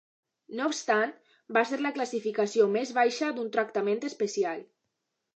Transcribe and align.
No 0.59 0.67
obstant, 0.69 1.11
va 1.57 1.61
ser 1.71 1.77
la 1.85 1.91
classificació 1.97 2.65
més 2.75 2.93
baixa 2.99 3.29
d'un 3.35 3.51
tractament 3.57 4.01
especial. 4.09 4.65